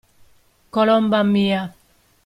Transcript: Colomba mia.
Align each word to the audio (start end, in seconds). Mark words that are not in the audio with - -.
Colomba 0.73 1.23
mia. 1.23 1.61